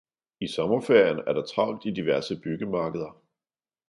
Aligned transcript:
I 0.41 0.47
sommerferien 0.47 1.19
er 1.27 1.33
der 1.33 1.41
travlt 1.45 1.85
i 1.85 1.91
diverse 1.91 2.39
byggemarkeder. 2.41 3.21